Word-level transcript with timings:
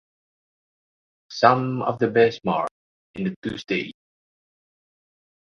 Sum 1.31 1.83
of 1.83 1.99
the 1.99 2.07
best 2.09 2.43
marks 2.43 2.73
in 3.13 3.25
the 3.25 3.35
two 3.51 3.55
stages. 3.59 3.93